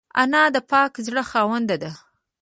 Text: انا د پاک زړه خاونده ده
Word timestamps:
انا 0.21 0.43
د 0.55 0.57
پاک 0.71 0.91
زړه 1.05 1.23
خاونده 1.29 1.75
ده 1.83 1.91